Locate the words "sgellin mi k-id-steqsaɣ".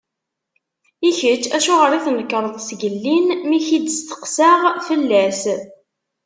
2.67-4.61